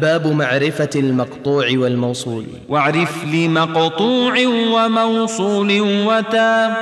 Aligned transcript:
باب 0.00 0.26
معرفة 0.26 0.90
المقطوع 0.96 1.66
والموصول. 1.74 2.44
واعرف 2.68 3.24
لمقطوع 3.24 4.34
وموصول 4.46 5.80
وتا 6.06 6.76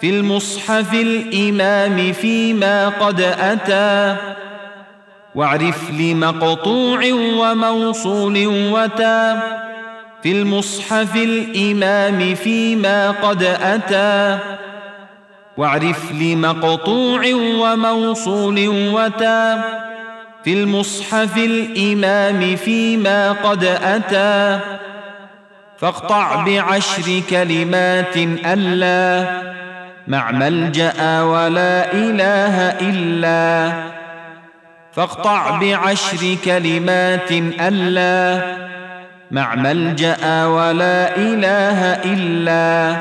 في 0.00 0.10
المصحف 0.10 0.94
الإمام 0.94 2.12
فيما 2.12 2.88
قد 2.88 3.20
أتى 3.20 4.16
واعرف 5.34 5.90
لمقطوع 5.90 7.00
وموصول 7.12 8.46
وتا 8.46 9.42
في 10.22 10.32
المصحف 10.32 11.16
الإمام 11.16 12.34
فيما 12.34 13.10
قد 13.10 13.42
أتى 13.42 14.38
واعرف 15.56 16.12
لمقطوع 16.12 17.22
وموصول 17.34 18.68
وتا 18.68 19.64
في 20.44 20.52
المصحف 20.52 21.36
الإمام 21.36 22.56
فيما 22.56 23.32
قد 23.32 23.64
أتى. 23.64 24.60
فاقطع 25.78 26.44
بعشر 26.44 27.22
كلمات 27.30 28.16
ألا 28.46 29.26
مع 30.08 30.30
ملجأ 30.30 31.22
ولا 31.22 31.92
إله 31.92 32.58
إلا. 32.80 33.72
فاقطع 34.92 35.58
بعشر 35.58 36.36
كلمات 36.44 37.32
ألا 37.60 38.42
مع 39.30 39.54
ملجأ 39.54 40.46
ولا 40.46 41.16
إله 41.16 41.84
إلا. 42.04 42.96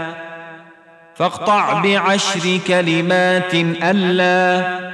فاقطع 1.16 1.82
بعشر 1.82 2.60
كلمات 2.68 3.54
ألا 3.84 4.91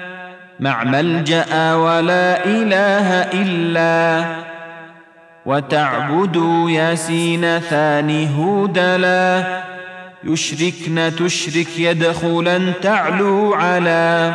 مع 0.60 0.84
ملجأ 0.84 1.74
ولا 1.74 2.46
إله 2.46 3.14
إلا 3.34 4.26
وتعبدوا 5.46 6.72
ياسين 6.72 7.60
ثاني 7.60 8.30
هودلا 8.38 9.44
يشركن 10.24 11.12
تشرك 11.20 11.68
يدخلا 11.78 12.72
تعلو 12.82 13.54
على 13.54 14.34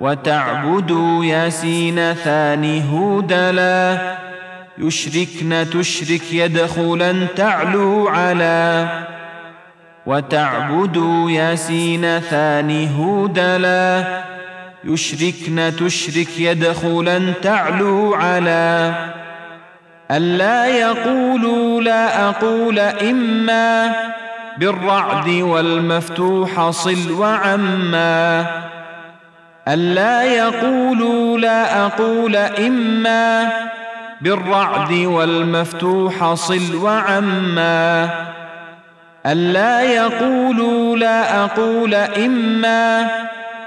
وتعبدوا 0.00 1.24
ياسين 1.24 2.14
ثاني 2.14 2.82
هودلا 2.92 4.16
يشركن 4.78 5.66
تشرك 5.72 6.32
يدخلا 6.32 7.26
تعلو 7.36 8.08
على 8.08 8.88
وتعبدوا 10.06 11.30
ياسين 11.30 12.20
ثاني 12.20 12.90
هودلا 12.98 14.33
يشركن 14.86 15.72
تشرك 15.80 16.38
يدخلا 16.38 17.32
تعلو 17.42 18.14
على. 18.14 18.94
ألا 20.10 20.66
يقولوا 20.66 21.82
لا 21.82 22.28
أقول 22.28 22.78
إما 22.78 23.92
بالرعد 24.58 25.28
والمفتوح 25.28 26.70
صل 26.70 27.12
وعما. 27.12 28.46
ألا 29.68 30.22
يقولوا 30.22 31.38
لا 31.38 31.86
أقول 31.86 32.36
إما 32.36 33.52
بالرعد 34.20 34.92
والمفتوح 34.92 36.34
صل 36.34 36.76
وعما. 36.76 38.10
ألا 39.26 39.82
يقولوا 39.82 40.96
لا 40.96 41.44
أقول 41.44 41.94
إما 41.94 43.10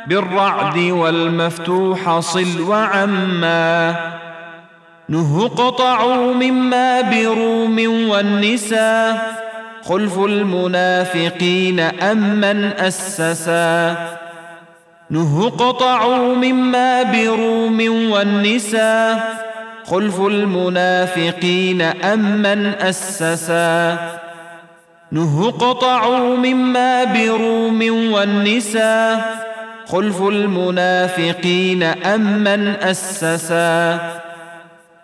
بالرعد 0.07 0.77
والمفتوح 0.77 2.19
صل 2.19 2.61
وعما 2.61 3.95
نه 5.09 5.47
قطعوا 5.47 6.33
مما 6.33 7.01
بروم 7.01 8.09
والنساء 8.09 9.37
خلف 9.83 10.19
المنافقين 10.19 11.79
أمن 11.79 12.63
أسسا 12.63 13.95
نه 15.09 15.49
قطعوا 15.49 16.35
مما 16.35 17.03
بروم 17.03 18.11
والنساء 18.11 19.37
خلف 19.85 20.19
المنافقين 20.21 21.81
أمن 21.81 22.65
أسسا 22.65 23.97
نه 25.11 25.51
قطعوا 25.51 26.37
مما 26.37 27.03
بروم 27.03 28.11
والنساء 28.13 29.46
خلف 29.87 30.21
المنافقين 30.21 31.83
أمن 31.83 32.67
أسسا. 32.67 33.99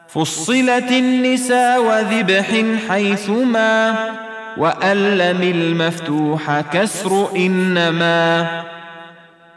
فصلت 0.07 0.91
النساء 0.91 1.83
وذبح 1.83 2.47
حيثما 2.89 3.95
وألم 4.57 5.41
المفتوح 5.41 6.61
كسر 6.61 7.35
إنما. 7.35 8.47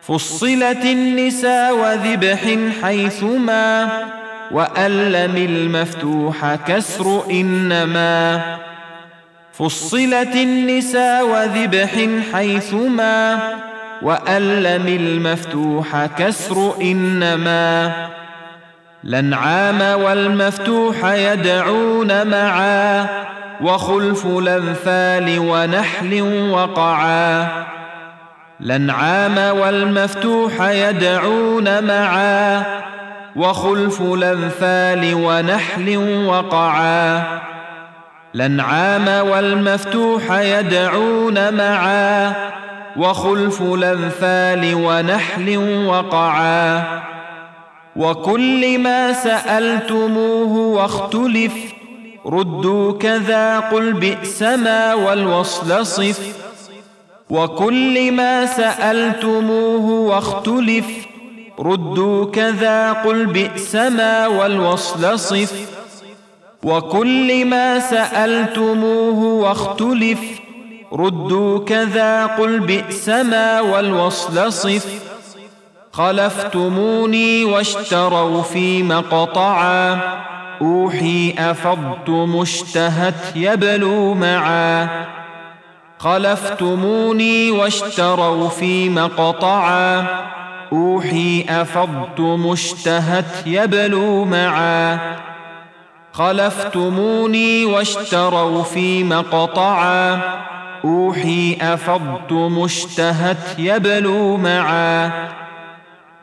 فصلت 0.02 0.84
النساء 0.84 1.76
وذبح 1.76 2.40
حيثما 2.82 3.88
وألم 4.50 5.36
المفتوح 5.36 6.54
كسر 6.54 7.30
إنما. 7.30 8.42
فصلت 9.52 10.34
النساء 10.34 11.26
وذبح 11.26 11.90
حيثما 12.32 13.38
وألم 14.02 14.88
المفتوح 14.88 16.06
كسر 16.06 16.74
إنما 16.82 17.92
الأنعام 19.04 20.00
والمفتوح 20.00 21.04
يدعون 21.04 22.26
معا 22.26 23.06
وخلف 23.60 24.26
الأنفال 24.26 25.38
ونحل 25.38 26.22
وقعا 26.50 27.48
الأنعام 28.60 29.58
والمفتوح 29.58 30.60
يدعون 30.60 31.84
معا 31.84 32.62
وخلف 33.36 34.00
الأنفال 34.00 35.14
ونحل 35.14 35.96
وقعا 36.26 37.22
الأنعام 38.34 39.28
والمفتوح 39.28 40.30
يدعون 40.30 41.54
معا 41.54 42.32
وخلف 42.98 43.62
الأنفال 43.62 44.74
ونحل 44.74 45.56
وقعا. 45.86 46.82
وكل 47.96 48.78
ما 48.78 49.12
سألتموه 49.12 50.52
واختلف 50.56 51.52
ردوا 52.26 52.92
كذا 52.92 53.60
قل 53.60 53.92
بئس 53.92 54.42
ما 54.42 54.94
والوصل 54.94 55.86
صف. 55.86 56.20
وكل 57.30 58.12
ما 58.12 58.46
سألتموه 58.46 59.90
واختلف 59.90 60.86
ردوا 61.58 62.30
كذا 62.30 62.92
قل 62.92 63.26
بئس 63.26 63.74
ما 63.74 64.26
والوصل 64.26 65.18
صف. 65.18 65.52
وكل 66.62 67.44
ما 67.44 67.78
سألتموه 67.78 69.24
واختلف 69.24 70.45
ردوا 70.92 71.64
كذا 71.64 72.26
قل 72.26 72.60
بئس 72.60 73.08
ما 73.08 73.60
والوصل 73.60 74.52
صف. 74.52 75.02
خلفتموني 75.92 77.44
واشتروا 77.44 78.42
في 78.42 78.82
مقطعا. 78.82 80.00
أوحي 80.60 81.34
أفضت 81.38 82.08
مشتهت 82.08 83.36
يبلو 83.36 84.14
معا. 84.14 84.88
خلفتموني 85.98 87.50
واشتروا 87.50 88.48
في 88.48 88.88
مقطعا. 88.88 90.06
أوحي 90.72 91.46
أفضت 91.48 92.20
مشتهت 92.20 93.46
يبلو 93.46 94.24
معا. 94.24 94.98
خلفتموني 96.12 97.64
واشتروا 97.64 98.62
في 98.62 99.04
مقطعا. 99.04 100.20
أوحي 100.86 101.58
أفضت 101.60 102.32
مشتهت 102.32 103.58
يبلو 103.58 104.36
معا. 104.36 105.10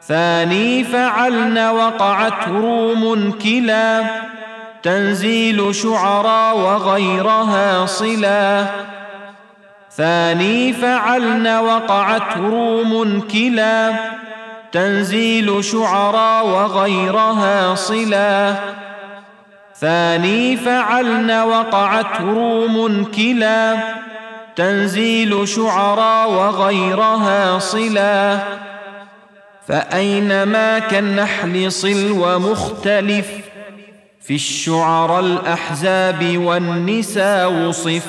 ثاني 0.07 0.83
فعلن 0.83 1.57
وقعت 1.57 2.47
روم 2.47 3.31
كلا. 3.31 4.03
تنزيل 4.83 5.75
شعرا 5.75 6.51
وغيرها 6.51 7.85
صلا. 7.85 8.65
ثاني 9.97 10.73
فعلن 10.73 11.47
وقعت 11.47 12.37
روم 12.37 13.21
كلا. 13.21 13.93
تنزيل 14.71 15.63
شعرا 15.63 16.41
وغيرها 16.41 17.75
صلا. 17.75 18.55
ثاني 19.79 20.57
فعلن 20.57 21.31
وقعت 21.31 22.21
روم 22.21 23.05
كلا. 23.05 24.02
تنزيل 24.55 25.47
شعرا 25.47 26.25
وغيرها 26.25 27.59
صلا. 27.59 28.39
فأينما 29.67 30.79
كالنحل 30.79 31.71
صل 31.71 32.11
ومختلف 32.11 33.27
في 34.21 34.35
الشعر 34.35 35.19
الأحزاب 35.19 36.37
والنساء 36.37 37.51
وصف. 37.51 38.05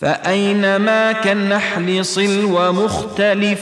فأينما 0.00 1.12
كالنحل 1.12 2.04
صل 2.04 2.44
ومختلف 2.44 3.60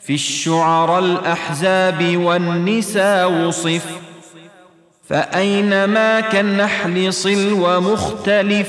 في 0.00 0.14
الشعر 0.14 0.98
الأحزاب 0.98 2.16
والنساء 2.16 3.30
وصف. 3.30 3.86
فأينما 5.08 6.20
كالنحل 6.20 7.12
صل 7.12 7.52
ومختلف 7.52 8.68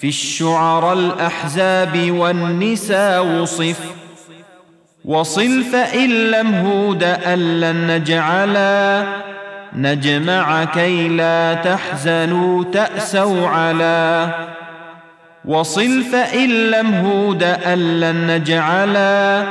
في 0.00 0.08
الشعر 0.08 0.92
الأحزاب 0.92 2.10
والنساء 2.10 3.26
وصف 3.26 3.80
وصل 5.04 5.62
فإن 5.62 6.30
لم 6.30 6.54
هود 6.54 7.02
أن 7.04 7.60
لن 7.60 7.86
نجعلا. 7.86 9.06
نجمع 9.76 10.64
كي 10.64 11.08
لا 11.08 11.54
تحزنوا 11.54 12.64
تأسوا 12.64 13.48
على. 13.48 14.28
وصل 15.44 16.02
فإن 16.02 16.70
لم 16.70 16.94
هود 16.94 17.42
أن 17.42 18.00
لن 18.00 18.26
نجعلا. 18.26 19.46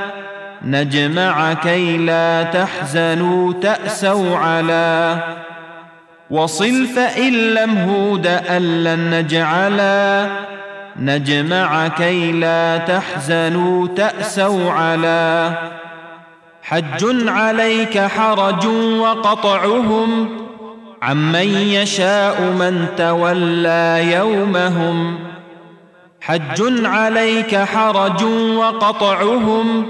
نجمع 0.65 1.53
كي 1.53 1.97
لا 1.97 2.43
تحزنوا 2.43 3.53
تأسوا 3.53 4.37
على. 4.37 5.17
وصل 6.29 6.85
فإن 6.85 7.33
لم 7.33 7.77
هود 7.77 8.27
أن 8.27 9.09
نجعلا. 9.09 10.27
نجمع 10.99 11.87
كي 11.87 12.31
لا 12.31 12.77
تحزنوا 12.77 13.87
تأسوا 13.87 14.71
على. 14.71 15.51
حج 16.63 17.05
عليك 17.27 17.99
حرج 17.99 18.67
وقطعهم 18.99 20.29
عمن 21.01 21.47
يشاء 21.57 22.41
من 22.41 22.85
تولى 22.97 24.13
يومهم. 24.13 25.19
حج 26.21 26.85
عليك 26.85 27.55
حرج 27.55 28.23
وقطعهم 28.57 29.85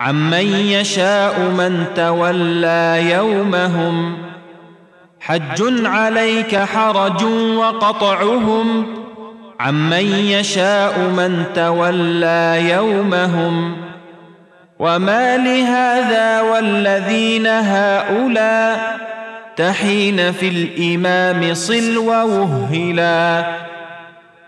عمن 0.00 0.46
يشاء 0.54 1.40
من 1.40 1.84
تولى 1.96 3.10
يومهم. 3.10 4.16
حج 5.26 5.86
عليك 5.86 6.56
حرج 6.56 7.24
وقطعهم 7.56 8.86
عمن 9.60 10.06
يشاء 10.12 10.98
من 10.98 11.44
تولى 11.54 12.70
يومهم 12.70 13.76
وما 14.78 15.36
لهذا 15.36 16.40
والذين 16.40 17.46
هؤلاء 17.46 18.98
تحين 19.56 20.32
في 20.32 20.48
الإمام 20.48 21.54
صل 21.54 21.98
ووهلا 21.98 23.46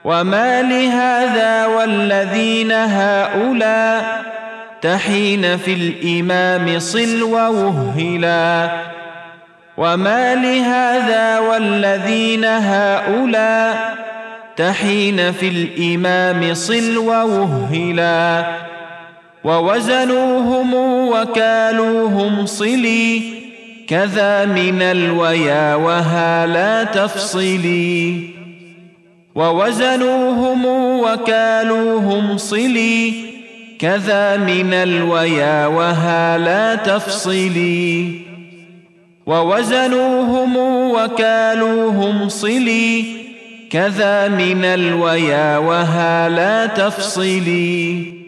وما 0.04 0.62
لهذا 0.62 1.66
والذين 1.66 2.72
هؤلاء 2.72 4.22
تحين 4.82 5.56
في 5.56 5.72
الإمام 5.72 6.78
صل 6.78 7.22
ووهلا 7.22 8.70
وما 9.78 10.34
لهذا 10.34 11.38
والذين 11.38 12.44
هؤلاء 12.44 13.94
تحين 14.56 15.32
في 15.32 15.48
الإمام 15.48 16.54
صل 16.54 16.96
ووهلا 16.98 18.46
ووزنوهم 19.44 20.74
وكالوهم 21.08 22.46
صلي 22.46 23.22
كذا 23.88 24.44
من 24.44 24.82
الويا 24.82 25.74
وها 25.74 26.46
لا 26.46 26.84
تفصلي 26.84 28.30
ووزنوهم 29.34 30.66
وكالوهم 31.00 32.38
صلي 32.38 33.12
كذا 33.78 34.36
من 34.36 34.74
الويا 34.74 35.66
وها 35.66 36.38
لا 36.38 36.74
تفصلي 36.74 38.27
ووزنوهم 39.28 40.56
وكالوهم 40.90 42.28
صلي 42.28 43.04
كذا 43.70 44.28
من 44.28 44.64
الويا 44.64 45.58
وها 45.58 46.28
لا 46.28 46.66
تفصلي 46.66 48.18